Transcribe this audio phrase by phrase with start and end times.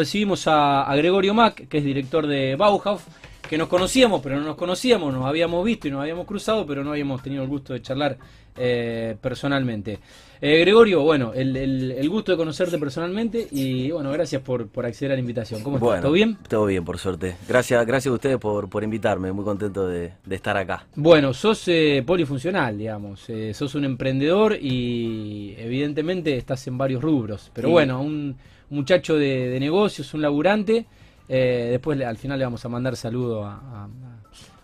[0.00, 3.02] Recibimos a, a Gregorio Mac, que es director de Bauhaus,
[3.48, 6.84] que nos conocíamos, pero no nos conocíamos, nos habíamos visto y nos habíamos cruzado, pero
[6.84, 8.16] no habíamos tenido el gusto de charlar
[8.56, 9.98] eh, personalmente.
[10.40, 14.86] Eh, Gregorio, bueno, el, el- el gusto de conocerte personalmente y bueno, gracias por, por
[14.86, 15.60] acceder a la invitación.
[15.64, 15.88] ¿Cómo estás?
[15.88, 16.38] Bueno, ¿Todo bien?
[16.48, 17.34] Todo bien, por suerte.
[17.48, 19.32] Gracias, gracias a ustedes por, por invitarme.
[19.32, 20.86] Muy contento de, de estar acá.
[20.94, 23.28] Bueno, sos eh, polifuncional, digamos.
[23.28, 27.50] eh, sos un emprendedor y evidentemente estás en varios rubros.
[27.52, 27.72] Pero Sí.
[27.72, 28.36] bueno, un
[28.70, 30.86] muchacho de, de negocios, un laburante.
[31.28, 34.20] eh, después al final le vamos a mandar saludo a, a- a-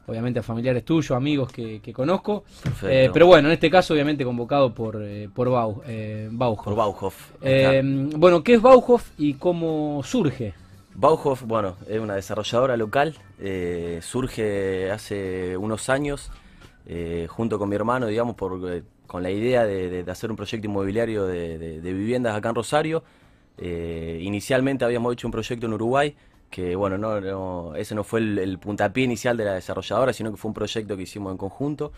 [0.09, 2.45] obviamente a familiares tuyos, amigos que, que conozco.
[2.85, 5.83] Eh, pero bueno, en este caso obviamente convocado por, eh, por Bau,
[6.31, 6.65] Bauhof.
[6.65, 7.31] Por Bauhof.
[7.43, 7.83] Eh,
[8.17, 10.55] bueno, ¿qué es Bauhof y cómo surge?
[10.95, 13.15] Bauhof, bueno, es una desarrolladora local.
[14.01, 16.31] surge hace unos años
[17.29, 20.67] junto con mi hermano, digamos, por, con la idea de, de- de hacer un proyecto
[20.69, 23.03] inmobiliario de, de- de viviendas acá en Rosario.
[23.59, 26.15] Eh, inicialmente habíamos hecho un proyecto en Uruguay,
[26.51, 30.31] que bueno, no, no- ese no fue el, el puntapié inicial de la desarrolladora, sino
[30.31, 31.93] que fue un proyecto que hicimos en conjunto.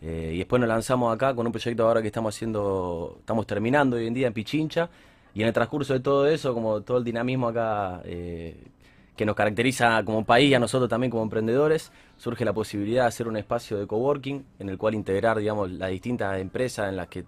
[0.00, 3.96] Eh, y después nos lanzamos acá con un proyecto ahora que estamos haciendo, estamos terminando
[3.96, 4.90] hoy en día en Pichincha.
[5.34, 8.56] Y en el transcurso de todo eso, como todo el dinamismo acá eh,
[9.16, 13.08] que nos caracteriza como país y a nosotros también como emprendedores, surge la posibilidad de
[13.08, 17.08] hacer un espacio de coworking en el cual integrar, digamos, las distintas empresas en las
[17.08, 17.24] que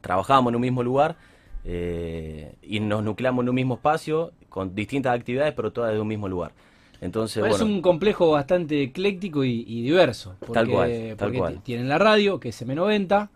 [0.00, 1.16] trabajábamos en un mismo lugar
[1.64, 6.08] eh, y nos nucleamos en un mismo espacio con distintas actividades, pero todas de un
[6.08, 6.52] mismo lugar.
[7.00, 10.36] Entonces, es bueno, un complejo bastante ecléctico y, y diverso.
[10.40, 11.54] Porque, Tal cual, tal porque cual.
[11.54, 13.28] t- tienen la radio, que es M90,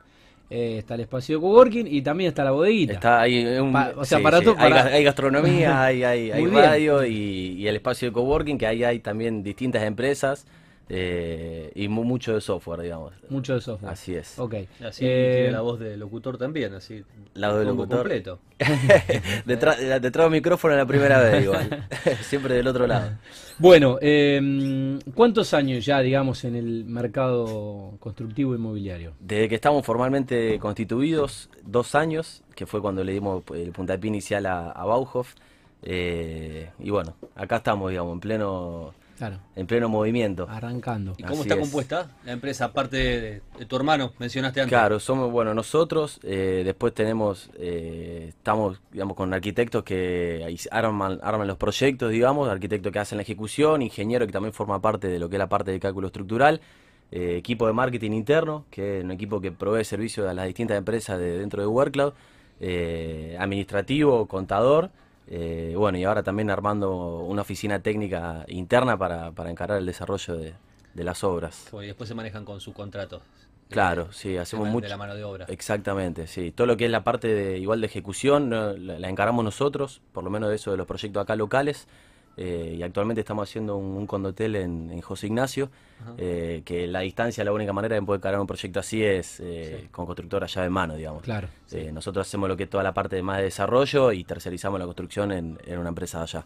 [0.51, 2.95] eh, está el espacio de coworking y también está la bodeguita.
[2.95, 5.83] Está ahí un- Pa- o sea, sí, para sí, todo- hay, para- ga- hay gastronomía,
[5.85, 6.03] hay,
[6.51, 7.13] radio y,
[7.59, 10.47] y el espacio de coworking, que ahí hay también distintas empresas
[10.89, 13.13] eh, y mu- mucho de software, digamos.
[13.29, 13.93] Mucho de software.
[13.93, 14.39] Así es.
[14.39, 14.55] Ok.
[14.85, 17.05] Así Eh, tiene la voz de locutor también, así.
[17.35, 17.99] La voz de locutor.
[17.99, 18.39] completo.
[19.45, 21.87] detrás, detrás del micrófono la primera vez igual.
[22.23, 23.11] Siempre del otro lado.
[23.59, 29.13] Bueno, eh, ¿cuántos años ya, digamos, en el mercado constructivo inmobiliario?
[29.21, 34.47] Desde que estamos formalmente constituidos, dos años, que fue cuando le dimos el puntapié inicial
[34.47, 35.35] a, a Bauhof.
[35.83, 40.47] eh, y bueno, acá estamos, digamos, en pleno, Claro, en pleno movimiento.
[40.49, 41.15] arrancando.
[41.19, 41.61] ¿Y cómo Así está es.
[41.61, 44.71] compuesta la empresa, aparte de, de tu hermano, mencionaste antes?
[44.71, 51.49] Claro, somos, bueno, nosotros, eh, después tenemos, eh, estamos, digamos, con arquitectos que arman, arman
[51.49, 55.29] los proyectos, digamos, arquitectos que hacen la ejecución, ingeniero que también forma parte de lo
[55.29, 56.61] que es la parte de cálculo estructural,
[57.11, 60.79] eh, equipo de marketing interno, que es un equipo que provee servicios a las distintas
[60.79, 62.13] empresas de, dentro de WorkCloud,
[62.61, 64.91] eh, administrativo, contador,
[65.31, 70.37] eh, bueno, y ahora también armando una oficina técnica interna para, para encarar el desarrollo
[70.37, 70.55] de,
[70.95, 71.69] de las obras.
[71.73, 73.23] Y después se manejan con subcontratos.
[73.69, 74.85] Claro, sí, hacemos mucho.
[74.85, 75.45] De la mano de obra.
[75.49, 76.53] Exactamente, sí.
[76.53, 80.31] Todo lo que es la parte de, igual de ejecución la encaramos nosotros, por lo
[80.31, 81.87] menos de eso de los proyectos acá locales.
[82.39, 85.71] Eh, y actualmente estamos haciendo un, un condotel en, en José Ignacio,
[86.17, 89.79] eh, que la distancia, la única manera de poder encarar un proyecto así es eh,
[89.83, 89.89] Sí.
[89.91, 91.23] con constructora llave en mano, digamos.
[91.23, 91.49] Claro.
[91.73, 94.79] Eh, nosotros hacemos lo que es toda la parte de más de desarrollo y tercerizamos
[94.79, 96.45] la construcción en, en una empresa de allá.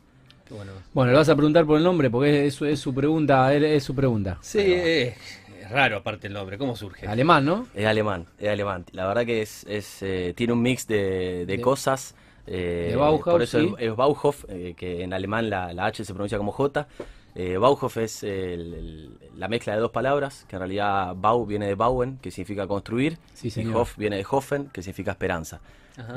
[0.48, 0.72] Qué bueno.
[0.94, 3.84] Bueno, le vas a preguntar por el nombre porque es, es su pregunta, es, es
[3.84, 4.38] su pregunta.
[4.41, 5.14] Sí, eh,
[5.60, 6.58] es raro aparte el nombre.
[6.58, 7.06] ¿Cómo surge?
[7.06, 7.66] Alemán, ¿no?
[7.75, 8.84] Es alemán, es alemán.
[8.92, 12.14] La verdad que es, es eh, tiene un mix de, de De- cosas.
[12.47, 13.75] Eh, de Bauhaus, por eso sí.
[13.78, 16.86] es, es Bauhof, eh, que en alemán la, la H se pronuncia como J.
[17.34, 21.66] Eh, Bauhof es el- el- la mezcla de dos palabras, que en realidad Bau viene
[21.66, 23.66] de Bauen, que significa construir, Sí, y.
[23.75, 25.60] Hof viene de Hofen, que significa esperanza.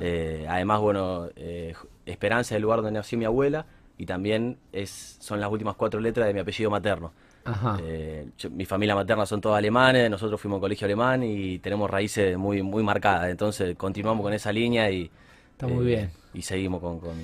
[0.02, 1.74] Eh, además, bueno, eh,
[2.06, 3.66] esperanza es el lugar donde nació mi abuela,
[3.98, 7.14] y también es, son las últimas cuatro letras de mi apellido materno.
[7.46, 7.78] Ajá.
[7.82, 11.90] Eh, yo- mi familia materna son todos alemanes, nosotros fuimos a colegio alemán y tenemos
[11.90, 13.30] raíces muy, muy marcadas.
[13.30, 15.10] Entonces continuamos con esa línea y,
[15.56, 16.10] Está muy eh, bien.
[16.34, 17.16] y seguimos con, con-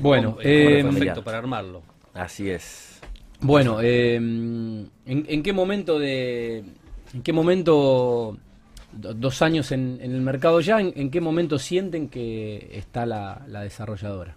[0.00, 1.82] Bueno, Com- eh, perfecto para armarlo.
[2.14, 3.00] Así es.
[3.40, 6.64] Bueno, eh, ¿en, en qué momento de,
[7.14, 8.36] en qué momento
[8.92, 13.06] do- dos años en, en el mercado ya, en, en qué momento sienten que está
[13.06, 14.34] la, la desarrolladora?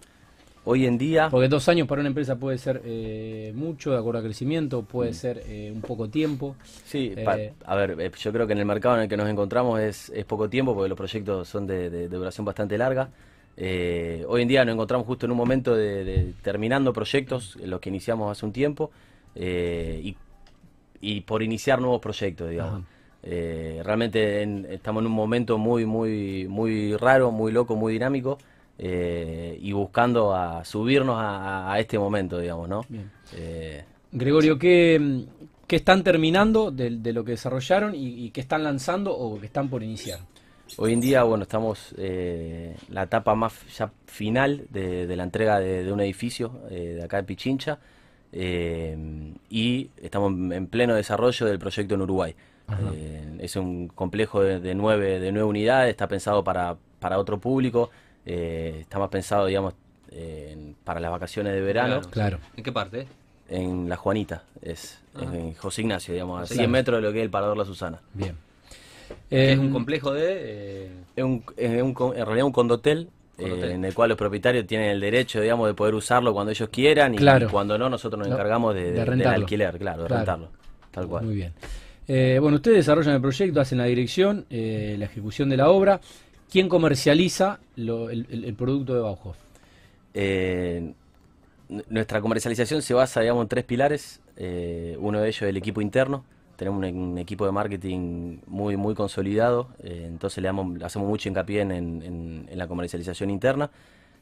[0.64, 4.20] Hoy en día, Porque dos años para una empresa puede ser eh, mucho, de acuerdo
[4.20, 6.56] a crecimiento, puede ser eh, un poco tiempo.
[6.84, 9.16] sí, eh, pa- a ver, eh, yo creo que en el mercado en el que
[9.16, 12.76] nos encontramos es, es poco tiempo porque los proyectos son de, de- de duración bastante
[12.78, 13.08] larga.
[13.56, 17.80] Eh, hoy en día nos encontramos justo en un momento de, de terminando proyectos, los
[17.80, 18.90] que iniciamos hace un tiempo,
[19.34, 20.16] eh, y,
[21.00, 22.80] y por iniciar nuevos proyectos, digamos.
[23.22, 28.38] Eh, realmente en- estamos en un momento muy, muy, muy raro, muy loco, muy dinámico,
[28.78, 32.80] eh, y buscando a subirnos a, a este momento, digamos, ¿no?
[33.34, 35.24] Eh, Gregorio, ¿qué,
[35.66, 39.46] qué están terminando de, de lo que desarrollaron y, y qué están lanzando o que
[39.46, 40.20] están por iniciar?
[40.78, 45.60] Hoy en día, bueno, estamos eh, la etapa más ya final de, de la entrega
[45.60, 47.78] de, de un edificio eh, de acá de Pichincha
[49.50, 52.34] y estamos en- en pleno desarrollo del proyecto en Uruguay.
[53.38, 57.90] Es un complejo de, de nueve, de nueve unidades, está pensado para, para otro público,
[58.26, 59.74] eh, está más pensado, digamos,
[60.10, 62.00] en- para las vacaciones de verano.
[62.10, 62.38] Claro.
[62.56, 63.06] ¿En qué parte?
[63.48, 65.24] En La Juanita, es Ajá.
[65.34, 66.72] en José Ignacio, digamos, a José 100 Ignacio.
[66.72, 68.00] metros de lo que es el Parador La Susana.
[68.14, 68.34] Bien.
[69.30, 70.24] Es un Em, complejo de...
[70.86, 73.08] eh, Es un, es un en realidad un condotel,
[73.38, 76.68] eh, en el cual los propietarios tienen el derecho, digamos, de poder usarlo cuando ellos
[76.70, 77.46] quieran y, Claro.
[77.46, 80.20] y cuando no, nosotros nos No, encargamos de, de de- del alquiler, claro, de Claro.
[80.20, 80.48] rentarlo,
[80.90, 81.24] tal cual.
[81.24, 81.52] Muy bien.
[82.08, 86.00] Eh, bueno, ustedes desarrollan el proyecto, hacen la dirección, eh, la ejecución de la obra.
[86.52, 89.38] ¿Quién comercializa el, producto de Bauhof?
[90.12, 90.92] Eh,
[91.88, 94.20] nuestra comercialización se basa, digamos, en tres pilares.
[94.36, 96.26] Eh, uno de ellos es el equipo interno.
[96.56, 102.46] Tenemos un, equipo de marketing muy, consolidado, eh, entonces le damos, hacemos mucho hincapié en,
[102.52, 103.70] la comercialización interna.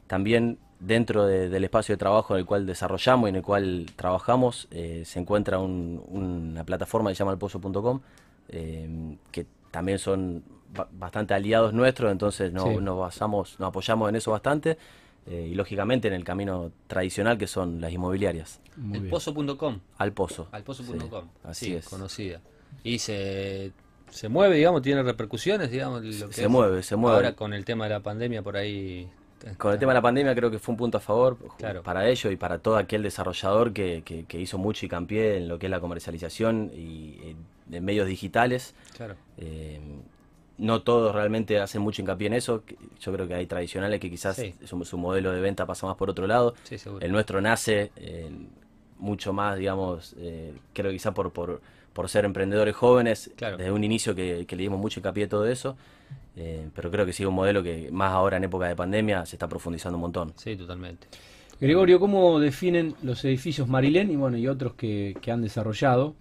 [0.07, 3.87] También dentro de- del espacio de trabajo en el cual desarrollamos y en el cual
[3.97, 8.01] trabajamos eh, se encuentra un- una plataforma que se llama elpozo.com,
[8.49, 10.45] que también son
[10.93, 12.77] bastante aliados nuestros, entonces no- Sí.
[12.81, 14.79] nos basamos, nos apoyamos en eso bastante
[15.27, 18.61] eh, y lógicamente en el camino tradicional que son las inmobiliarias.
[18.77, 19.05] Muy bien.
[19.07, 19.79] Elpozo.com.
[19.99, 20.49] Al pozo.
[20.53, 21.25] Alpozo.com.
[21.25, 21.89] Sí, así Sí, es.
[21.89, 22.41] conocida.
[22.85, 23.73] Y se,
[24.11, 26.03] se mueve, digamos, tiene repercusiones, digamos.
[26.05, 27.17] Lo que Se es- mueve, se mueve.
[27.17, 29.09] Ahora con el tema de la pandemia por ahí...
[29.57, 31.83] Con el tema de la pandemia creo que fue un punto a favor Claro.
[31.83, 35.59] para ellos y para todo aquel desarrollador que, que- que hizo mucho hincapié en lo
[35.59, 38.75] que es la comercialización y eh, de medios digitales.
[38.97, 39.17] Claro.
[39.39, 39.81] Eh,
[40.61, 42.65] no todos realmente hacen mucho hincapié en eso.
[42.65, 44.55] que- Yo creo que hay tradicionales que quizás Sí.
[44.65, 46.55] su, su modelo de venta pasa más por otro lado.
[46.65, 46.77] Sí.
[47.01, 48.31] El nuestro nace eh,
[48.99, 51.61] mucho más, digamos, eh, creo que quizá por, por,
[51.93, 53.57] por ser emprendedores jóvenes, Claro.
[53.57, 55.77] desde un inicio que, que le dimos mucho hincapié a todo eso,
[56.37, 59.37] eh, pero creo que sigue un modelo que más ahora en época de pandemia se
[59.37, 60.33] está profundizando un montón.
[60.37, 61.09] Sí, totalmente.
[61.61, 66.15] Gregorio, ¿cómo definen los edificios Marilén y bueno y otros que, que han desarrollado?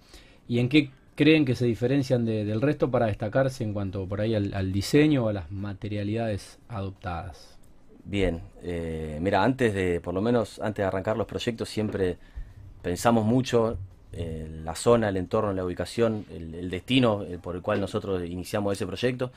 [0.48, 4.22] ¿Y en qué creen que se diferencian de- del resto para destacarse en cuanto por
[4.22, 7.58] ahí al, diseño o a las materialidades adoptadas?
[8.06, 12.18] Bien, eh, mira, antes de, por lo menos antes de arrancar los proyectos, siempre
[12.82, 13.78] pensamos mucho
[14.14, 18.72] en la zona, el entorno, la ubicación, el, destino eh, por el cual nosotros iniciamos
[18.72, 19.30] ese proyecto.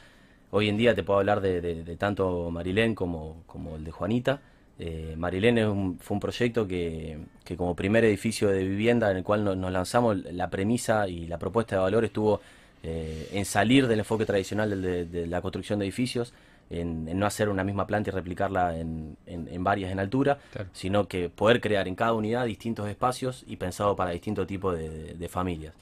[0.52, 3.90] Hoy en día te puedo hablar de, de- de tanto Marilén como, como el de
[3.90, 4.40] Juanita.
[4.84, 9.22] Eh, Marilén un- fue un proyecto que, que como primer edificio de vivienda en el
[9.22, 12.40] cual nos, nos lanzamos, la premisa y la propuesta de valor estuvo
[12.82, 16.32] eh, en salir del enfoque tradicional de, de la construcción de edificios,
[16.68, 20.38] en, en no hacer una misma planta y replicarla en, en- en varias en altura,
[20.50, 20.68] Claro.
[20.72, 24.88] sino que poder crear en cada unidad distintos espacios y pensado para distintos tipos de,
[24.90, 25.74] de- de familias.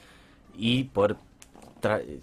[0.55, 1.15] Y poder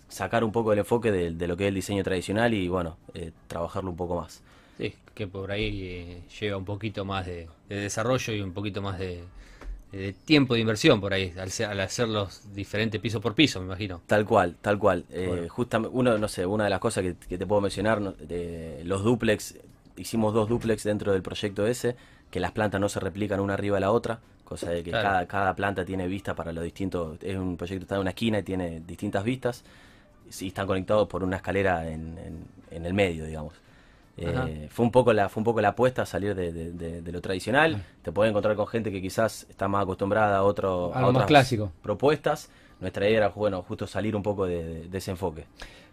[0.08, 2.96] sacar un poco el enfoque de, de lo que es el diseño tradicional y bueno,
[3.14, 4.42] eh, trabajarlo un poco más.
[4.78, 8.80] Sí, que por ahí eh, lleva un poquito más de, de desarrollo y un poquito
[8.80, 9.25] más de,
[9.90, 14.00] de tiempo de inversión por ahí, al, al hacerlos diferentes piso por piso, me imagino.
[14.06, 15.04] Tal cual, tal cual.
[15.10, 15.48] Eh, Bueno.
[15.48, 19.02] justamente, uno, no sé, una de las cosas que, que te puedo mencionar, de los
[19.02, 19.56] duplex,
[19.96, 21.96] hicimos dos duplex dentro del proyecto ese,
[22.30, 25.08] que las plantas no se replican una arriba de la otra, cosa de que Claro.
[25.08, 28.10] cada, cada planta tiene vista para los distintos, es un proyecto que está en una
[28.10, 29.64] esquina y tiene distintas vistas,
[30.40, 33.54] y están conectados por una escalera en, en- en el medio, digamos.
[34.20, 37.03] Eh, fue un poco la fue un poco la apuesta a salir de, de- de-
[37.03, 37.82] de lo tradicional.
[38.03, 41.23] Te puedes encontrar con gente que quizás está más acostumbrada a otro a Algo más
[41.23, 41.71] otras clásico.
[41.83, 42.50] propuestas.
[42.81, 45.45] Nuestra idea era bueno justo salir un poco de, ese enfoque.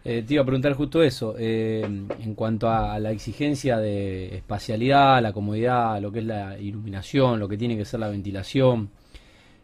[0.04, 5.20] Eh, te iba a preguntar justo eso, eh, en cuanto a la exigencia de espacialidad,
[5.20, 8.90] la comodidad, lo que es la iluminación, lo que tiene que ser la ventilación,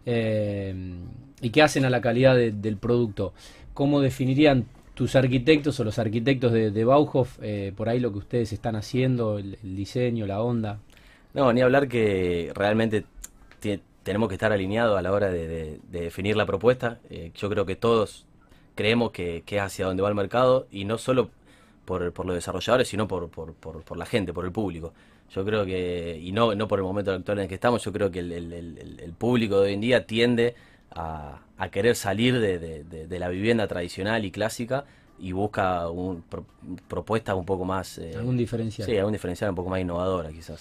[0.04, 3.32] y qué hacen a la calidad de- del producto.
[3.74, 8.18] ¿Cómo definirían tus arquitectos o los arquitectos de, de Bauhof eh, por ahí lo que
[8.18, 10.78] ustedes están haciendo, el, diseño, la onda?
[11.34, 13.04] No, ni hablar que realmente
[14.02, 16.98] tenemos que estar alineados a la hora de, de- de definir la propuesta.
[17.10, 18.26] Eh, yo creo que todos
[18.74, 21.30] creemos que, que es hacia donde va el mercado y no solo
[21.84, 24.92] por, por los desarrolladores, sino por, por, por- la gente, por el público.
[25.34, 27.92] Yo creo que, y no, no por el momento actual en el que estamos, yo
[27.92, 30.54] creo que el público de hoy en día tiende
[30.94, 34.84] a, a querer salir de, de- de- de la vivienda tradicional y clásica
[35.18, 36.44] y busca un, pro-
[36.88, 37.98] propuestas un poco más...
[37.98, 38.86] eh, ¿Algún diferencial?
[38.86, 40.60] Sí, algún diferencial un poco más innovadora quizás.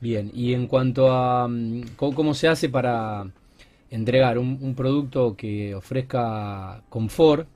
[0.00, 3.26] Bien, y en cuanto a mm, cómo, cómo se hace para
[3.90, 7.48] entregar un, un producto que ofrezca confort,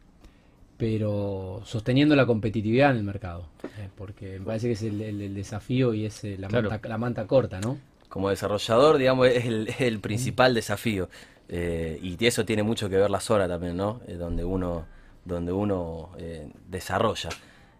[0.78, 3.44] pero sosteniendo la competitividad en el mercado,
[3.78, 6.70] Eh, porque me parece que es el, el- el desafío y es eh, la, Claro.
[6.70, 7.76] manta, la manta corta, ¿no?
[8.08, 11.08] como desarrollador, digamos, es el, es el principal desafío.
[11.52, 14.00] Eh, y eso tiene mucho que ver la zona también, ¿no?
[14.06, 14.86] Eh, donde uno,
[15.24, 17.30] donde uno eh, desarrolla.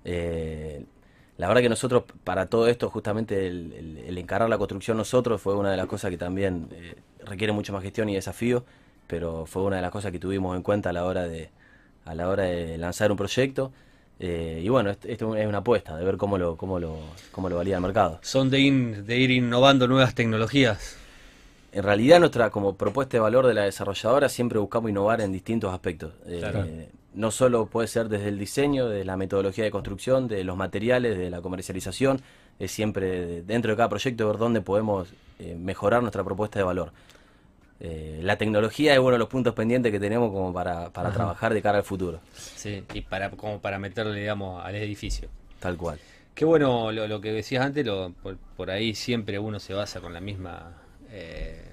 [0.05, 0.85] Eh,
[1.39, 5.71] la verdad que nosotros, para todo esto, justamente el, encargar la construcción nosotros fue una
[5.71, 8.65] de las cosas que también eh, requiere mucho más gestión y desafío,
[9.07, 11.51] pero fue una de las cosas que tuvimos en cuenta a la hora de,
[12.05, 13.73] a la hora de lanzar un proyecto.
[14.23, 16.99] Y bueno, esto, es una apuesta de ver cómo lo, cómo lo,
[17.33, 18.19] cómo lo valía el mercado.
[18.21, 18.59] ¿Son de,
[19.03, 20.99] de ir innovando nuevas tecnologías?
[21.73, 25.73] En realidad nuestra como propuesta de valor de la desarrolladora siempre buscamos innovar en distintos
[25.73, 26.13] aspectos.
[26.27, 30.57] Eh, no solo puede ser desde el diseño, de la metodología de construcción, de los
[30.57, 32.21] materiales, de la comercialización,
[32.59, 35.09] es siempre dentro de cada proyecto ver dónde podemos
[35.39, 36.93] eh, mejorar nuestra propuesta de valor.
[37.81, 41.63] Eh, la tecnología es uno de los puntos pendientes que tenemos como para, trabajar de
[41.63, 42.21] cara al futuro.
[42.35, 45.29] Sí, y para, como para meterle, digamos, al edificio.
[45.61, 45.99] Tal cual.
[46.35, 48.13] Qué bueno lo, que decías antes, lo,
[48.57, 50.80] por, ahí siempre uno se basa con la misma
[51.11, 51.73] eh,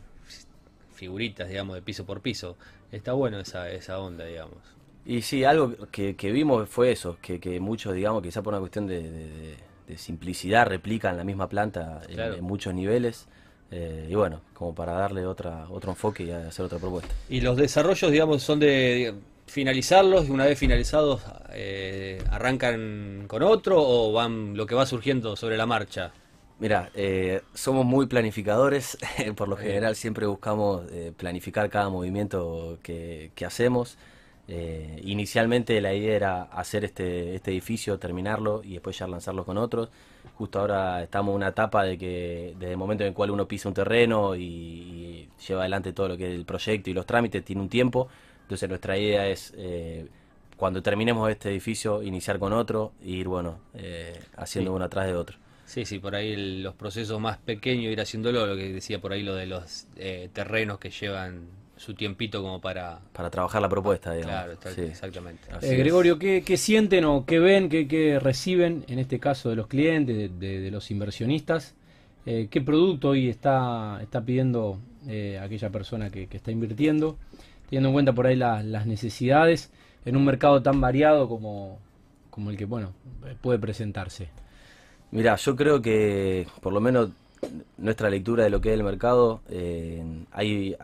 [0.94, 2.58] figuritas, digamos, de piso por piso.
[2.92, 4.58] Está bueno esa, esa onda, digamos.
[5.06, 8.88] Y sí, algo que, vimos fue eso, que, que muchos, digamos, quizá por una cuestión
[8.88, 9.56] de,
[9.96, 13.28] simplicidad, replican la misma planta en, muchos niveles.
[13.72, 17.14] Eh, y bueno, como para darle otra, otro enfoque y hacer otra propuesta.
[17.30, 19.14] ¿Y los desarrollos, digamos, son de
[19.46, 25.38] finalizarlos y una vez finalizados eh, arrancan con otro o van lo que va surgiendo
[25.38, 26.12] sobre la marcha?
[26.60, 28.98] Mira, eh, somos muy planificadores,
[29.36, 30.84] por lo general siempre buscamos
[31.18, 33.98] planificar cada movimiento que, que hacemos.
[34.50, 39.58] Eh, inicialmente la idea era hacer este, este edificio, terminarlo y después ya lanzarlo con
[39.58, 39.90] otros.
[40.36, 43.48] Justo ahora estamos en una etapa de que desde el momento en el cual uno
[43.48, 47.44] pisa un terreno y, lleva adelante todo lo que es el proyecto y los trámites,
[47.44, 48.08] tiene un tiempo.
[48.44, 50.08] Entonces nuestra idea es, eh,
[50.56, 55.16] cuando terminemos este edificio, iniciar con otro e ir, bueno, eh, haciendo uno atrás de
[55.16, 55.38] otro.
[55.68, 59.22] Sí, sí, por ahí los procesos más pequeños, ir haciéndolo, lo que decía por ahí
[59.22, 59.86] lo de los
[60.34, 61.48] terrenos que llevan
[61.78, 63.00] su tiempito como para...
[63.14, 64.58] Para trabajar la propuesta, digamos.
[64.60, 65.48] Claro, exactamente.
[65.62, 70.32] Eh, Gregorio, ¿qué, sienten o qué ven, qué, reciben, en este caso de los clientes,
[70.40, 71.76] de, los inversionistas?
[72.26, 77.18] Eh, ¿Qué producto hoy está, está pidiendo eh, aquella persona que, está invirtiendo?
[77.70, 79.72] Teniendo en cuenta por ahí las necesidades
[80.06, 81.80] en un mercado tan variado como,
[82.30, 82.94] como el que bueno
[83.42, 84.30] puede presentarse.
[85.12, 87.12] Mira, yo creo que por lo menos
[87.78, 90.76] nuestra lectura de lo que es el mercado, eh, hay,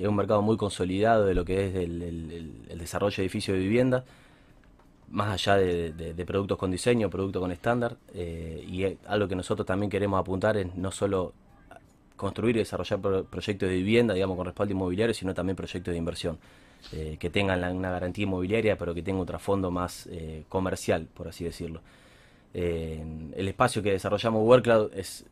[0.00, 4.04] es un mercado muy consolidado de lo que es el, desarrollo de edificios de vivienda,
[5.10, 9.90] más allá de, productos con diseño, productos con estándar, eh, y algo que nosotros también
[9.90, 11.32] queremos apuntar es no solo
[12.16, 16.38] construir y desarrollar proyectos de vivienda, digamos, con respaldo inmobiliario, sino también proyectos de inversión,
[16.92, 20.08] eh, que tengan una garantía inmobiliaria, pero que tengan un trasfondo más
[20.48, 21.80] comercial, por así decirlo.
[22.54, 25.24] El espacio que desarrollamos WorkCloud es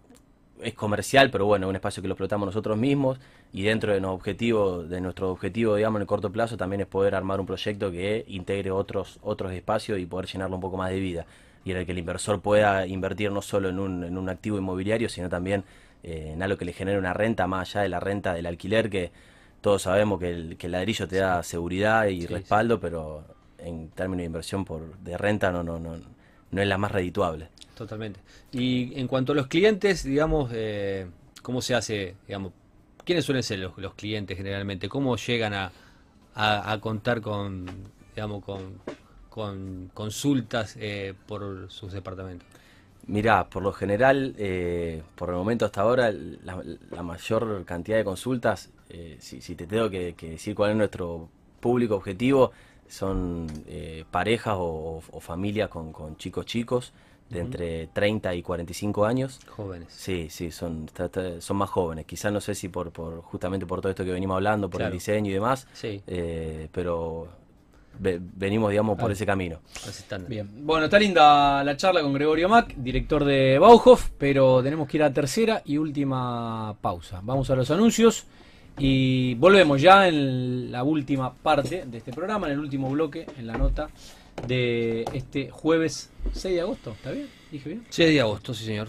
[0.63, 3.19] es comercial, pero bueno, es un espacio que lo explotamos nosotros mismos
[3.53, 7.15] y dentro de, objetivo, de nuestro objetivo, digamos, en el corto plazo también es poder
[7.15, 11.01] armar un proyecto que integre otros, otros espacios y poder llenarlo un poco más de
[11.01, 11.27] vida.
[11.65, 14.57] Y en el que el inversor pueda invertir no solo en un, en un activo
[14.59, 15.65] inmobiliario, sino también
[16.03, 18.89] eh, en algo que le genere una renta más allá de la renta del alquiler,
[18.89, 19.11] que
[19.61, 23.25] todos sabemos que el, que el ladrillo te da seguridad y respaldo, pero
[23.59, 25.97] en términos de inversión por de renta no, no, no,
[26.51, 27.49] no es la más redituable.
[27.81, 28.21] Totalmente.
[28.53, 31.07] Y en cuanto a los clientes, digamos, eh,
[31.43, 32.15] ¿cómo se hace?
[32.27, 32.53] Digamos,
[33.05, 34.89] ¿Quiénes suelen ser los, clientes generalmente?
[34.89, 35.73] ¿Cómo llegan a,
[36.35, 37.67] a, contar con,
[38.15, 38.81] digamos, con,
[39.31, 42.47] con consultas eh, por sus departamentos?
[43.07, 48.71] Mirá, por lo general, eh, por el momento hasta ahora, la, mayor cantidad de consultas,
[49.19, 51.31] si, si, te tengo que, decir cuál es nuestro
[51.61, 52.53] público objetivo,
[52.91, 53.47] son
[54.11, 56.93] parejas o, o familias con, con chicos chicos
[57.31, 59.39] de entre 30 y 45 años.
[59.47, 59.89] Jóvenes.
[59.91, 60.91] Sí, sí, son,
[61.39, 62.05] son más jóvenes.
[62.05, 64.93] Quizás no sé si por, por justamente por todo esto que venimos hablando, por el
[64.93, 66.03] diseño y demás, sí.
[66.07, 67.29] Eh, pero
[68.01, 69.61] venimos, digamos, por ese camino.
[70.27, 70.49] Bien.
[70.67, 75.05] Bueno, está linda la charla con Gregorio Mac, director de Bauhof, pero tenemos que ir
[75.05, 77.21] a la tercera y última pausa.
[77.23, 78.27] Vamos a los anuncios
[78.79, 83.47] y volvemos ya en la última parte de este programa, en el último bloque, en
[83.47, 83.89] la nota
[84.47, 86.93] de este jueves 6 de agosto.
[86.93, 87.29] ¿Está bien?
[87.51, 87.87] ¿Dije bien?
[87.89, 88.89] 6 de agosto, sí, señor.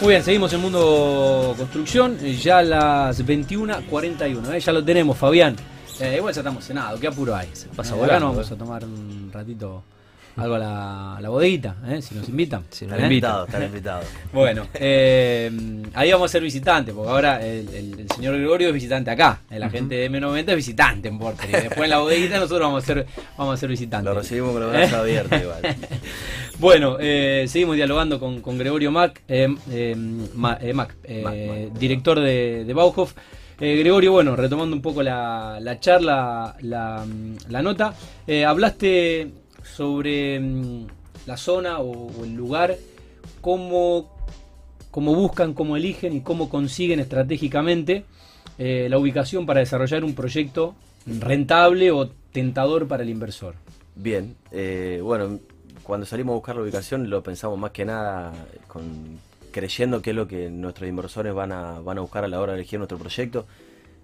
[0.00, 4.52] Muy bien, seguimos en Mundo Construcción, ya a las 21.41.
[4.52, 4.58] ¿eh?
[4.58, 5.54] Ya lo tenemos, Fabián.
[6.00, 7.48] Eh, igual ya estamos cenados, ¿qué apuro hay?
[7.76, 9.84] Pasa eh, vamos a tomar un ratito
[10.36, 12.00] algo a la, la bodeguita, ¿eh?
[12.00, 12.64] si nos invitan.
[12.70, 14.06] Si nos invitado, están invitados.
[14.32, 15.50] Bueno, eh,
[15.94, 19.96] ahí vamos a ser visitantes, porque ahora el, señor Gregorio es visitante acá, el agente
[19.96, 23.06] de M90 es visitante en Porter, y después en la bodeguita nosotros vamos a ser,
[23.36, 24.04] vamos a ser visitantes.
[24.04, 25.76] Lo recibimos con los brazos abiertos igual.
[26.58, 29.22] bueno, eh, seguimos dialogando con, con Gregorio Mac,
[30.34, 30.96] Mac,
[31.78, 33.12] director de, de Bauhof.
[33.58, 37.06] Gregorio, bueno, retomando un poco la, la charla, la,
[37.48, 37.94] la nota,
[38.44, 39.41] hablaste
[39.74, 40.86] sobre mm,
[41.26, 42.76] la zona o, el lugar,
[43.40, 44.10] cómo,
[44.90, 48.04] cómo buscan, cómo eligen y cómo consiguen estratégicamente
[48.58, 50.74] eh, la ubicación para desarrollar un proyecto
[51.06, 53.54] rentable o tentador para el inversor.
[53.94, 55.38] Bien, eh, bueno,
[55.82, 58.32] cuando salimos a buscar la ubicación lo pensamos más que nada
[59.52, 62.52] creyendo que es lo que nuestros inversores van a, van a buscar a la hora
[62.52, 63.46] de elegir nuestro proyecto,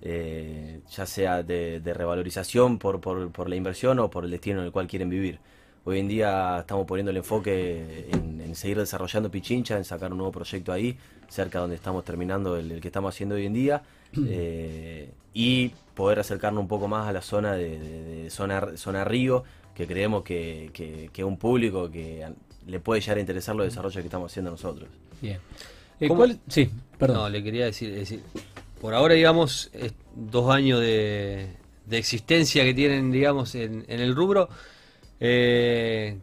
[0.03, 4.61] eh, ya sea de, de revalorización por, por, por la inversión o por el destino
[4.61, 5.39] en el cual quieren vivir.
[5.85, 10.19] Hoy en día estamos poniendo el enfoque en, en seguir desarrollando Pichincha, en sacar un
[10.19, 13.83] nuevo proyecto ahí, cerca donde estamos terminando el, el que estamos haciendo hoy en día,
[14.27, 19.05] eh, y poder acercarnos un poco más a la zona de, de- de zona, zona
[19.05, 22.27] Río, que creemos que, que, que un público que
[22.67, 24.89] le puede llegar a interesar los desarrollos que estamos haciendo nosotros.
[25.23, 25.39] Bien.
[26.01, 26.09] Eh.
[26.09, 27.17] ¿cuál- Sí, perdón.
[27.19, 28.23] No, le quería decir,
[28.81, 31.49] por ahora, digamos, es dos años de,
[31.87, 34.49] de existencia que tienen, digamos, en, en el rubro,
[35.21, 36.19] eh,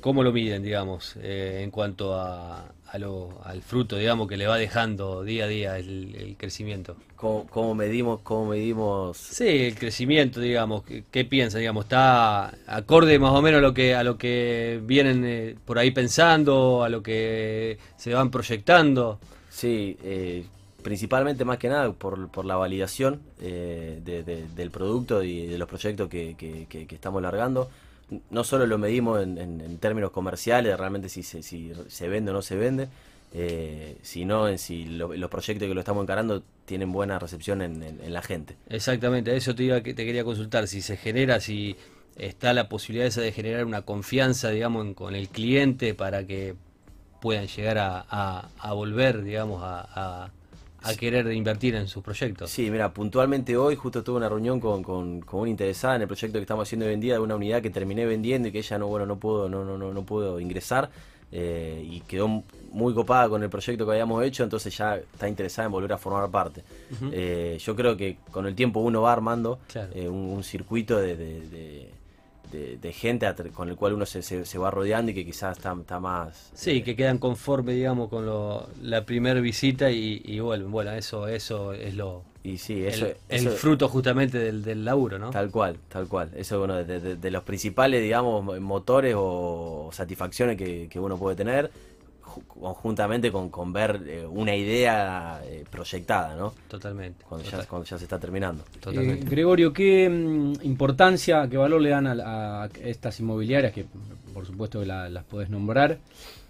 [0.00, 4.46] ¿cómo lo miden, digamos, eh, en cuanto a, a lo- al fruto, digamos, que le
[4.46, 6.96] va dejando día a día el, el crecimiento?
[7.16, 11.60] ¿Cómo, cómo medimos, cómo medimos Sí, el crecimiento, digamos, ¿qué, qué piensan?
[11.60, 15.78] Digamos, ¿está acorde más o menos a lo que, a lo que vienen eh, por
[15.78, 19.18] ahí pensando, a lo que se van proyectando?
[19.48, 20.44] Sí, eh,
[20.88, 25.58] principalmente más que nada por, por la validación eh, de- de- del producto y de
[25.58, 27.68] los proyectos que, que- estamos largando.
[28.30, 29.38] No solo lo medimos en,
[29.80, 32.88] términos comerciales, realmente si se, si se vende o no se vende,
[33.34, 37.82] eh, sino en si lo- los proyectos que lo estamos encarando tienen buena recepción en,
[38.14, 38.56] la gente.
[38.70, 41.76] Exactamente, eso te, iba, te quería consultar, si se genera, si
[42.16, 46.54] está la posibilidad de generar una confianza, digamos, con el cliente para que
[47.20, 50.30] puedan llegar a, a- a volver, digamos, a,
[50.82, 52.50] a- querer invertir en sus proyectos.
[52.50, 56.08] Sí, mira, puntualmente hoy justo tuve una reunión con, con, con una interesada en el
[56.08, 58.58] proyecto que estamos haciendo hoy en día de una unidad que terminé vendiendo y que
[58.58, 60.90] ella no, bueno, no pudo, no, no, no, no pudo ingresar
[61.30, 62.42] eh, y quedó
[62.72, 65.98] muy copada con el proyecto que habíamos hecho, entonces ya está interesada en volver a
[65.98, 66.62] formar parte.
[67.12, 69.90] Eh, yo creo que con el tiempo uno va armando Claro.
[69.94, 71.90] eh, un, un circuito de, de- de-
[72.50, 75.56] de- de gente con el cual uno se, se- se va rodeando y que quizás
[75.56, 76.50] está, está más...
[76.54, 80.70] Sí, eh, que quedan conformes, digamos, con lo- la primera visita y, y vuelven.
[80.70, 84.84] Bueno, eso, eso es lo y sí, el, eso, el eso- fruto justamente del, del
[84.84, 85.30] laburo, ¿no?
[85.30, 86.30] Tal cual, tal cual.
[86.36, 90.98] Eso es uno de, de- de los principales, digamos, mo- motores o satisfacciones que, que
[91.00, 91.70] uno puede tener,
[92.46, 96.52] conjuntamente con, con ver eh, una idea eh, proyectada, ¿no?
[96.68, 97.24] Totalmente.
[97.28, 98.64] Cuando ya, cuando ya se está terminando.
[98.80, 99.24] totalmente.
[99.26, 103.86] Eh, Gregorio, ¿qué mm, importancia, qué valor le dan a, a estas inmobiliarias, que
[104.34, 105.98] por supuesto que la- las podés nombrar,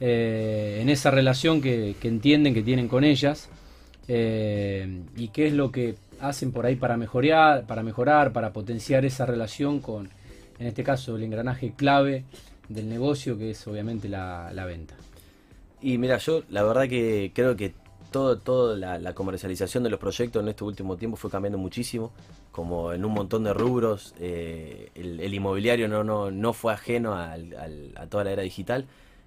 [0.01, 3.49] eh, en esa relación que, que entienden que tienen con ellas?
[4.09, 9.05] eh, ¿Y qué es lo que hacen por ahí para mejorar, para mejorar, para potenciar
[9.05, 10.09] esa relación con,
[10.59, 12.25] en este caso, el engranaje clave
[12.69, 14.95] del negocio, que es obviamente la, la venta?
[15.81, 17.75] Y mira, yo la verdad que creo que
[18.11, 22.13] todo, todo la, la comercialización de los proyectos en este último tiempo fue cambiando muchísimo,
[22.51, 24.15] como en un montón de rubros.
[24.19, 27.37] eh, el, inmobiliario no, no, no fue ajeno a
[28.09, 28.87] toda la era digital.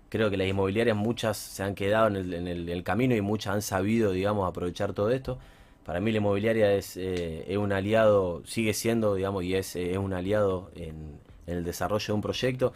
[0.10, 4.12] Creo que las inmobiliarias muchas se han quedado en el, camino y muchas han sabido,
[4.12, 5.40] digamos, aprovechar todo esto.
[5.86, 10.14] Para mí la inmobiliaria es, eh, un aliado, sigue siendo, digamos, y es, es un
[10.14, 12.74] aliado en, en el desarrollo de un proyecto.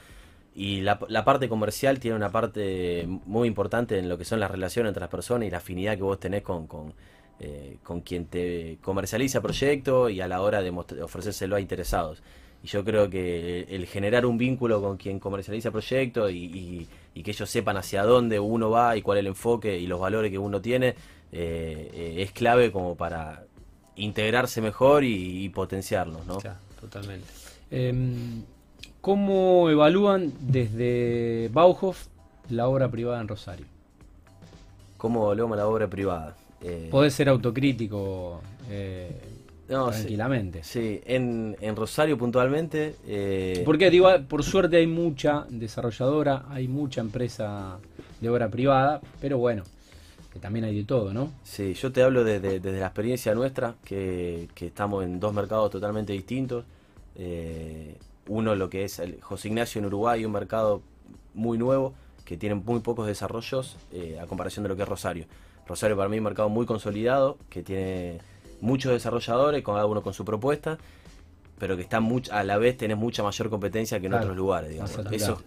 [0.56, 4.50] Y la, la parte comercial tiene una parte muy importante en lo que son las
[4.50, 6.94] relaciones entre las personas y la afinidad que vos tenés con, con,
[7.42, 12.24] eh, con quien te comercializa el proyecto y a la hora de ofrecérselo a interesados.
[12.64, 16.88] Y yo creo que el generar un vínculo con quien comercializa el proyecto y, y-
[17.14, 20.00] y que ellos sepan hacia dónde uno va y cuál es el enfoque y los
[20.00, 20.96] valores que uno tiene
[21.32, 23.44] eh, eh, es clave como para
[23.98, 26.40] integrarse mejor y, y potenciarlos, ¿no?
[26.40, 28.55] Claro, totalmente.
[29.06, 32.08] ¿Cómo evalúan desde Bauhof
[32.50, 33.68] la obra privada en Rosario?
[34.98, 36.36] ¿Cómo a la obra privada?
[36.60, 39.12] Eh, Podés ser autocrítico eh,
[39.70, 40.64] no, tranquilamente.
[40.64, 42.96] Sí, en, en Rosario puntualmente.
[43.06, 47.78] eh, Porque digo, por suerte hay mucha desarrolladora, hay mucha empresa
[48.20, 49.62] de obra privada, pero bueno,
[50.34, 51.30] que también hay de todo, ¿no?
[51.44, 55.32] Sí, yo te hablo de- de- desde la experiencia nuestra, que, que estamos en dos
[55.32, 56.66] mercados totalmente distintos.
[58.28, 60.82] Uno lo que es el José Ignacio en Uruguay, un mercado
[61.34, 61.94] muy nuevo,
[62.26, 65.26] que tiene muy pocos desarrollos eh, a comparación de lo que es Rosario.
[65.68, 68.20] Rosario para mí es un mercado muy consolidado, que tiene
[68.62, 70.78] muchos desarrolladores, cada uno con su propuesta,
[71.60, 74.38] pero que está much- a la vez tenés mucha mayor competencia que en Claro, otros
[74.38, 74.70] lugares.
[74.72, 74.98] digamos.
[75.12, 75.42] Eso,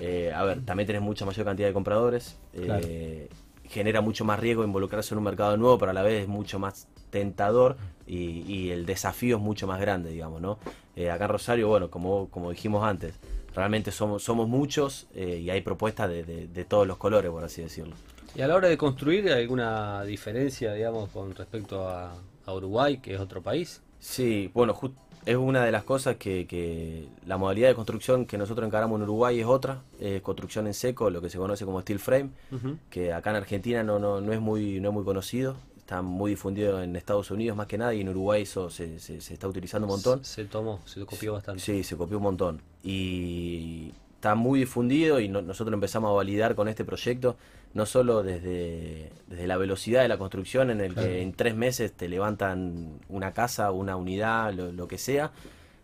[0.00, 2.36] eh, a ver, también tenés mucha mayor cantidad de compradores.
[2.54, 3.28] eh,
[3.68, 6.58] genera mucho más riesgo involucrarse en un mercado nuevo, pero a la vez es mucho
[6.60, 6.86] más
[7.20, 7.76] tentador
[8.06, 10.58] y, y el desafío es mucho más grande, digamos, ¿no?
[10.96, 13.14] Eh, acá en Rosario, bueno, como, como dijimos antes,
[13.54, 17.42] realmente somos, somos muchos eh, y hay propuestas de, de- de todos los colores, por
[17.44, 17.94] así decirlo.
[18.34, 22.12] Y a la hora de construir, ¿hay alguna diferencia, digamos, con respecto a,
[22.44, 23.80] a Uruguay, que es otro país?
[23.98, 24.92] Sí, bueno, jus-
[25.24, 29.02] es una de las cosas que, que la modalidad de construcción que nosotros encaramos en
[29.04, 32.76] Uruguay es otra, es construcción en seco, lo que se conoce como steel frame, Ujú.
[32.90, 36.32] que acá en Argentina no, no, no es muy no es muy conocido, está muy
[36.32, 39.46] difundido en Estados Unidos más que nada y en Uruguay eso se, se- se está
[39.46, 40.24] utilizando un montón.
[40.24, 41.62] Se, se tomó, se copió bastante.
[41.62, 42.60] Sí, se copió un montón.
[42.82, 47.36] Y está muy difundido y no- nosotros empezamos a validar con este proyecto,
[47.74, 51.08] no solo desde, desde la velocidad de la construcción, en el Claro.
[51.08, 55.30] que en tres meses te levantan una casa, una unidad, lo, lo que sea,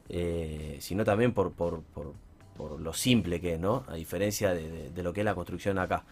[0.08, 2.12] eh, sino también por, por, por,
[2.56, 3.84] por lo simple que es, ¿no?
[3.86, 6.02] A diferencia de, de- de lo que es la construcción acá.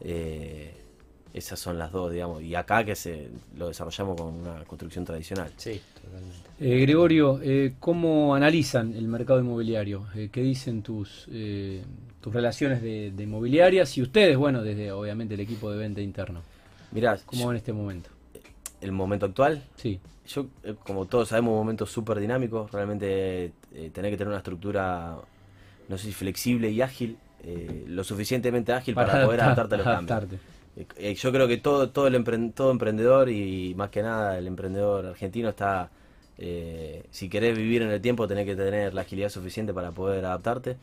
[0.00, 0.74] Eh,
[1.34, 2.42] esas son las dos, digamos.
[2.42, 5.50] Y acá que se lo desarrollamos con una construcción tradicional.
[5.56, 6.36] Sí, totalmente.
[6.60, 10.06] Eh, Gregorio, eh, ¿cómo analizan el mercado inmobiliario?
[10.14, 11.82] Eh, ¿Qué dicen tus, eh,
[12.20, 16.40] tus relaciones de, de inmobiliarias y ustedes, bueno, desde obviamente el equipo de venta interno?
[16.92, 18.10] Mirá, ¿Cómo van este momento?
[18.80, 22.68] el momento actual, Sí, Yo, eh, como todos sabemos, un momento súper dinámico.
[22.72, 25.16] Realmente eh, tener que tener una estructura,
[25.88, 29.78] no sé si flexible y ágil, eh, lo suficientemente ágil para, poder adaptar- adaptarte a
[29.78, 30.10] los cambios.
[30.10, 30.49] adaptarte.
[30.76, 34.46] Eh, yo creo que todo, todo, el empre- todo emprendedor y más que nada el
[34.46, 35.90] emprendedor argentino está,
[36.38, 40.24] eh, si querés vivir en el tiempo, tenés que tener la agilidad suficiente para poder
[40.24, 40.76] adaptarte.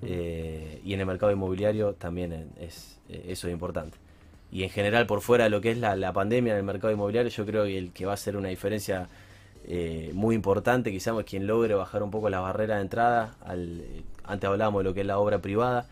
[0.00, 3.98] Eh, y en el mercado inmobiliario también eh, es, eh, eso es importante.
[4.50, 6.92] Y en general, por fuera de lo que es la, la pandemia en el mercado
[6.92, 9.08] inmobiliario, yo creo que el que va a hacer una diferencia
[9.66, 13.34] eh, muy importante, quizás es quien logre bajar un poco las barreras de entrada.
[13.44, 15.86] Al, eh, antes hablábamos de lo que es la obra privada.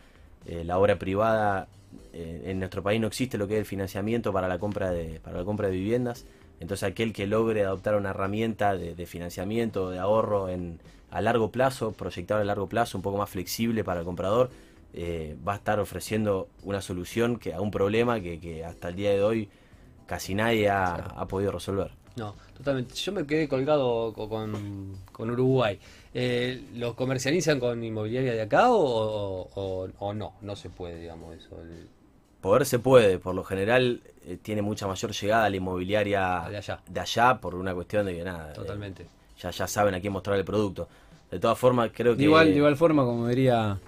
[0.47, 1.69] Eh, la obra privada
[2.13, 5.21] eh, en nuestro país no existe lo que es el financiamiento para la compra de,
[5.21, 6.25] para la compra de viviendas.
[6.61, 10.79] Entonces aquel que logre adoptar una herramienta de, de financiamiento, de ahorro en,
[11.11, 14.51] a largo plazo, proyectado a largo plazo, un poco más flexible para el comprador,
[14.93, 18.97] eh, va a estar ofreciendo una solución que, a un problema que, que hasta el
[18.97, 19.49] día de hoy
[20.07, 21.93] casi nadie ha, ha podido resolver.
[22.17, 22.95] No, totalmente.
[22.95, 25.79] Yo me quedé colgado co- con, con Uruguay.
[26.13, 30.35] Eh, ¿Lo comercializan con inmobiliaria de acá o, o- o no?
[30.43, 31.61] No se puede, digamos, eso.
[31.61, 31.87] El-
[32.41, 36.57] Poder se puede, por lo general eh, tiene mucha mayor llegada a la inmobiliaria De
[36.57, 36.81] allá.
[36.89, 39.07] de allá por una cuestión de que nada, eh, totalmente.
[39.39, 40.89] ya, ya saben a quién mostrar el producto.
[41.31, 42.25] De todas formas, creo De que...
[42.25, 43.79] igual, de igual forma, como diría,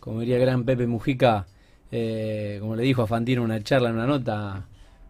[0.00, 1.46] como diría gran Pepe Mujica,
[1.90, 4.64] eh, como le dijo a Fantino en una charla, en una nota,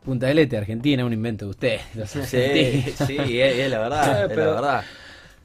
[0.04, 1.82] Punta del Este, Argentina, un invento de ustedes.
[1.96, 4.84] los Sí, sí, es, es la verdad, es pero- la verdad.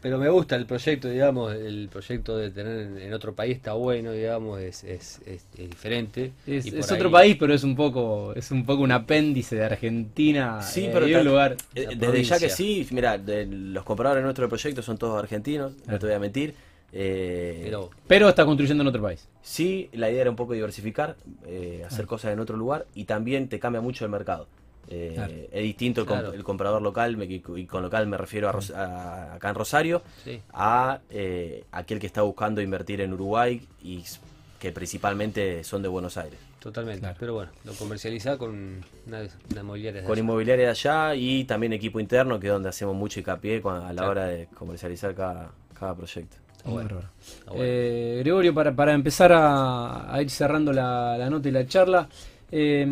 [0.02, 4.12] Pero me gusta el proyecto, digamos, el proyecto de tener en, otro país está bueno,
[4.12, 6.32] digamos, es, es, es- es diferente.
[6.48, 8.92] Es, Y por es otro ahí- país, pero es un poco es un poco un
[8.92, 10.62] apéndice de Argentina.
[10.64, 11.52] Sí, eh, pero y un tal- lugar.
[11.76, 12.38] Eh, Desde provincia.
[12.38, 16.06] ya que sí, mira, de- los compradores nuestros del proyecto son todos argentinos, no te
[16.08, 16.56] voy a mentir.
[16.94, 19.26] Eh, Pero Pero está construyendo en otro país.
[19.42, 23.48] Sí, la idea era un poco diversificar, eh, hacer cosas en otro lugar y también
[23.48, 24.48] te cambia mucho el mercado.
[24.94, 25.34] Eh, Claro.
[25.52, 26.34] Es distinto el, comp- Claro.
[26.34, 30.02] el comprador local, me- y con local me refiero a, Ros- a- acá en Rosario,
[30.24, 34.04] sí, a eh, aquel que está buscando invertir en Uruguay y
[34.60, 36.38] que principalmente son de Buenos Aires.
[36.60, 37.00] totalmente.
[37.00, 37.16] Claro.
[37.20, 40.20] Pero bueno, lo comercializa con una, una inmobiliaria de Con allá.
[40.24, 43.88] inmobiliaria de allá y también equipo interno, que es donde hacemos mucho hincapié cuando- a
[43.88, 44.12] la Claro.
[44.12, 45.50] hora de comercializar cada,
[45.80, 46.38] cada proyecto.
[46.64, 47.02] Bueno.
[47.56, 52.08] Eh, Gregorio, para, para empezar a, a ir cerrando la, la nota y la charla,
[52.52, 52.86] eh,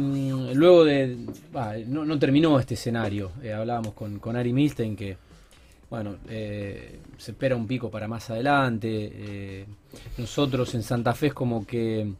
[0.53, 1.17] luego de.
[1.87, 3.31] no, terminó este escenario.
[3.43, 5.17] Eh, hablábamos con, con Ari Milstein que,
[5.89, 8.87] bueno, eh, se espera un pico para más adelante.
[9.13, 9.65] eh,
[10.17, 12.11] nosotros en Santa Fe es como que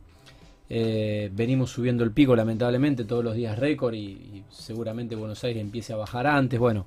[0.70, 5.94] venimos subiendo el pico, lamentablemente, todos los días récord y, y seguramente Buenos Aires empiece
[5.94, 6.60] a bajar antes.
[6.60, 6.86] Bueno,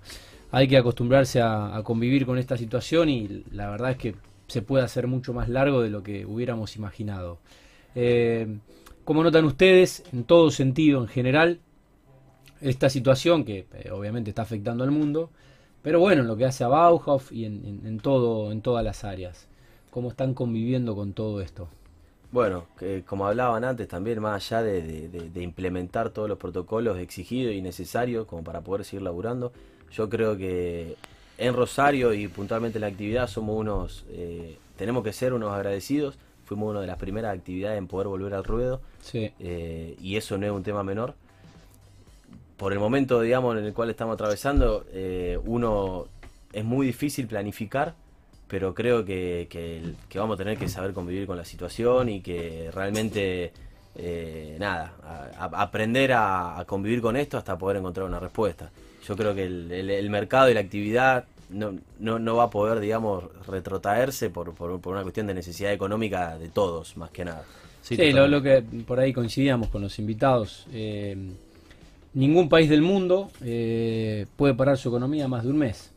[0.52, 4.14] hay que acostumbrarse a, a convivir con esta situación y la verdad es que
[4.46, 7.38] se puede hacer mucho más largo de lo que hubiéramos imaginado.
[7.94, 8.46] Eh,
[9.04, 11.60] como notan ustedes, en todo sentido, en general,
[12.60, 15.30] esta situación que eh, obviamente está afectando al mundo,
[15.82, 19.48] pero bueno, en lo que hace a Bauhaus y en, todo, en todas las áreas,
[19.90, 21.68] cómo están conviviendo con todo esto.
[22.30, 27.60] Bueno, que como hablaban antes también, más allá de implementar todos los protocolos exigidos y
[27.60, 29.52] necesarios como para poder seguir laburando,
[29.90, 30.96] yo creo que
[31.38, 36.16] en Rosario y puntualmente en la actividad somos unos, eh, tenemos que ser unos agradecidos,
[36.52, 40.36] fuimos una de las primeras actividades en poder volver al ruedo Sí, eh, y eso
[40.38, 41.14] no es un tema menor.
[42.56, 46.06] Por el momento, digamos, en el cual estamos atravesando, eh, uno
[46.52, 47.94] es muy difícil planificar,
[48.46, 52.08] pero creo que, que el- que vamos a tener que saber convivir con la situación
[52.08, 53.52] y que realmente,
[53.96, 58.70] eh, nada, a- a- aprender a, a convivir con esto hasta poder encontrar una respuesta.
[59.08, 62.50] Yo creo que el, el- el mercado y la actividad no, no, no va a
[62.50, 67.24] poder, digamos, retrotraerse por, por, por una cuestión de necesidad económica de todos, más que
[67.24, 67.44] nada.
[67.82, 70.66] Sí, lo, lo que por ahí coincidíamos con los invitados.
[70.72, 71.16] eh,
[72.14, 75.90] ningún país del mundo eh, puede parar su economía más de un mes.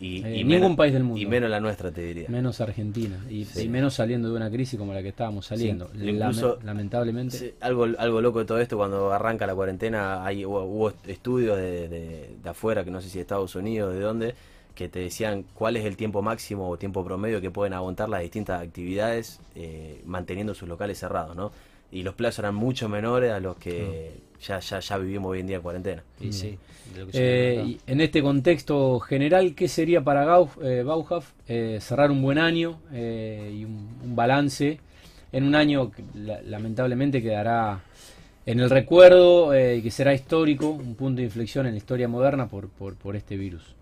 [0.00, 1.20] Y, Eh, y ningún menos- país del mundo.
[1.20, 2.26] Y menos la nuestra, te diría.
[2.30, 3.22] Menos Argentina.
[3.28, 3.62] Y, Sí.
[3.64, 5.88] y menos saliendo de una crisis como la que estábamos saliendo.
[5.94, 7.36] Sí, incluso- Lame- lamentablemente.
[7.38, 11.58] Sí, algo, algo loco de todo esto, cuando arranca la cuarentena, hay, hubo, hubo estudios
[11.58, 14.34] de, de- de afuera, que no sé si de Estados Unidos, de dónde,
[14.80, 18.22] que te decían cuál es el tiempo máximo o tiempo promedio que pueden aguantar las
[18.22, 21.52] distintas actividades eh, manteniendo sus locales cerrados, ¿no?
[21.92, 25.46] Y los plazos eran mucho menores a los que ya, ya, ya vivimos hoy en
[25.48, 26.02] día en cuarentena.
[26.18, 26.56] Y sí,
[26.94, 30.82] de lo que se Eh, y en este contexto general, ¿qué sería para Gau- eh,
[30.82, 34.80] Bauhaus eh, cerrar un buen año eh, y un, un balance
[35.30, 37.80] en un año que la- lamentablemente quedará
[38.46, 42.08] en el recuerdo eh, y que será histórico, un punto de inflexión en la historia
[42.08, 43.74] moderna por, por, por este virus?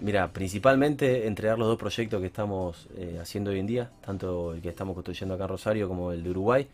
[0.00, 4.60] Mira, principalmente entregar los dos proyectos que estamos eh, haciendo hoy en día, tanto el
[4.60, 6.66] que estamos construyendo acá en Rosario como el de Uruguay.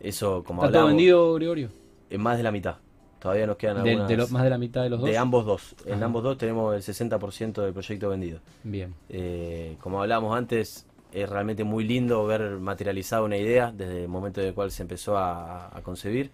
[0.00, 1.70] Eso, como ¿Está todo hablamos, vendido, Gregorio?
[2.10, 2.76] en más de la mitad.
[3.18, 4.08] Todavía nos quedan De, algunas...
[4.08, 5.10] de lo- más de la mitad de los dos.
[5.10, 5.74] De ambos dos.
[5.86, 8.38] En ambos dos tenemos el 60% del proyecto vendido.
[8.62, 8.94] Bien.
[9.08, 14.40] Eh, como hablábamos antes, es realmente muy lindo ver materializada una idea desde el momento
[14.40, 16.30] en el cual se empezó a, a concebir.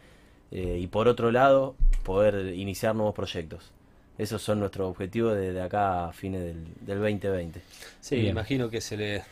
[0.51, 3.73] Eh, y por otro lado, poder iniciar nuevos proyectos.
[4.17, 7.61] Esos son nuestros objetivos desde acá a fines del, del 2020.
[8.01, 8.29] Sí, Bien.
[8.29, 9.23] imagino que se le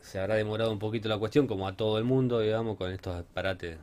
[0.00, 3.24] se habrá demorado un poquito la cuestión, como a todo el mundo, digamos, con estos
[3.32, 3.78] parates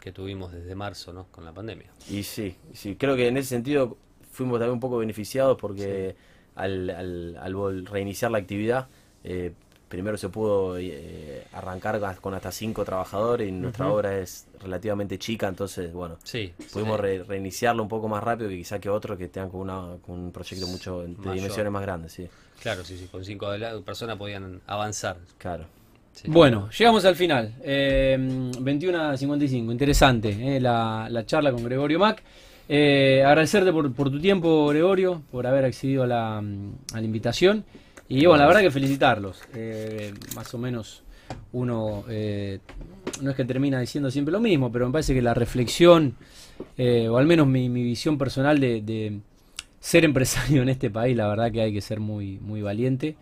[0.00, 1.26] que tuvimos desde marzo, ¿no?
[1.30, 1.86] Con la pandemia.
[2.10, 3.96] Y sí, sí, creo que en ese sentido
[4.32, 6.16] fuimos también un poco beneficiados porque
[6.54, 8.88] al, al- reiniciar la actividad,
[9.24, 9.52] eh,
[9.92, 15.48] primero se pudo eh, arrancar con- hasta cinco trabajadores y nuestra obra es relativamente chica,
[15.48, 16.50] entonces, bueno, Sí.
[16.72, 17.02] pudimos sí.
[17.02, 20.18] re- reiniciarlo un poco más rápido que quizá que otros que tengan con, una, con
[20.18, 21.34] un proyecto mucho de Mayor.
[21.34, 22.26] dimensiones más grandes, sí,
[22.62, 23.48] Claro, sí, sí, con cinco
[23.84, 25.18] personas podían avanzar.
[25.38, 25.64] claro.
[26.14, 26.28] Sí.
[26.30, 27.54] Bueno, llegamos al final.
[27.62, 28.16] Eh,
[28.60, 29.72] 21 a 55.
[29.72, 32.22] Interesante eh, la, la charla con Gregorio Mac.
[32.68, 36.42] Eh, agradecerte por, por tu tiempo, Gregorio, por haber accedido a la, a
[36.92, 37.64] la invitación.
[38.12, 39.40] Y bueno, la verdad que felicitarlos.
[39.54, 41.02] Eh, más o menos
[41.52, 42.58] uno eh,
[43.22, 46.14] no es que termina diciendo siempre lo mismo, pero me parece que la reflexión,
[46.76, 49.20] eh, o al menos mi, visión personal de, de
[49.80, 53.16] ser empresario en este país, la verdad que hay que ser muy, muy valiente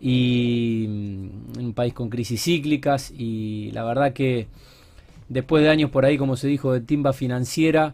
[0.00, 4.46] y mm, un país con crisis cíclicas y la verdad que
[5.28, 7.92] después de años por ahí, como se dijo, de timba financiera,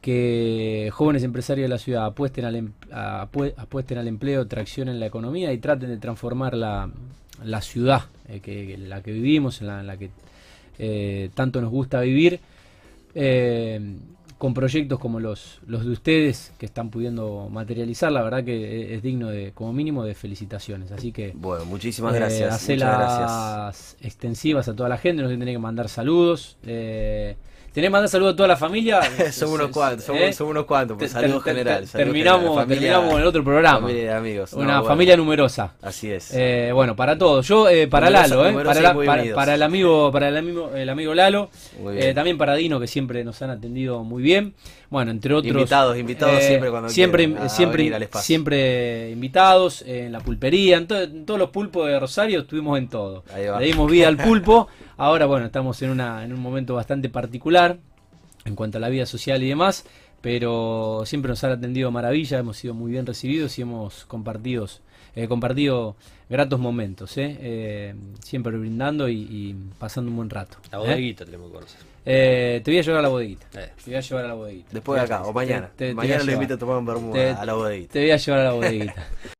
[0.00, 5.52] que jóvenes empresarios de la ciudad apuesten al, em- apuesten al empleo, traccionen la economía
[5.52, 6.90] y traten de transformar la,
[7.44, 10.10] la ciudad eh, que, que- la que vivimos, en la, en la que
[10.78, 12.38] eh, tanto nos gusta vivir,
[13.14, 13.96] eh,
[14.38, 18.90] con proyectos como los, los de ustedes que están pudiendo materializar, la verdad que es,
[18.98, 20.92] es digno de, como mínimo, de felicitaciones.
[20.92, 22.54] Así que Bueno, muchísimas eh, gracias.
[22.54, 23.96] hacelas gracias.
[24.00, 26.56] extensivas a toda la gente, no se tiene que mandar saludos.
[27.78, 29.00] ¿Tenés que mandar saludos a toda la familia?
[29.32, 30.32] Somos unos cuantos, somos, ¿Eh?
[30.32, 31.86] somos unos cuantos, pues saludos te- te- general.
[31.86, 33.80] saludos terminamos, general, familia- terminamos el otro programa.
[33.82, 34.52] Familia de amigos.
[34.52, 35.74] No, Una bueno, familia numerosa.
[35.80, 36.32] Así es.
[36.34, 37.46] Eh, bueno, para todos.
[37.46, 40.70] Yo, eh, para Numerosa- Lalo, eh, para, la- para, para el amigo, para el amigo,
[40.74, 41.50] el amigo Lalo,
[41.94, 44.54] eh, también para Dino, que siempre nos han atendido muy bien.
[44.90, 45.46] Bueno, entre otros.
[45.54, 48.26] eh, Invitados, invitados siempre cuando siempre, quieran a siempre, venir al espacio.
[48.26, 52.78] siempre invitados eh, en la pulpería, en, to- en todos los pulpos de Rosario estuvimos
[52.78, 53.22] en todo.
[53.60, 54.68] Le dimos vida al pulpo.
[54.96, 57.76] Ahora, bueno, estamos en una, en un momento bastante particular
[58.46, 59.84] en cuanto a la vida social y demás,
[60.22, 64.80] pero siempre nos han atendido maravilla, hemos sido muy bien recibidos y hemos compartidos,
[65.22, 65.96] eh, compartido
[66.30, 70.58] gratos momentos, eh, eh, siempre brindando y, y pasando un buen rato.
[70.70, 70.80] La ¿eh?
[70.80, 71.80] bodeguita tenemos que conocer.
[72.04, 73.46] Eh, te voy a llevar a la bodeguita.
[73.60, 73.72] Eh.
[73.84, 74.68] Te voy a llevar a la bodeguita.
[74.72, 75.68] Después de acá, o mañana.
[75.76, 77.92] Te- te- mañana lo invito a tomar un vermú Te- a la bodeguita.
[77.92, 78.94] Te voy a llevar a la bodeguita.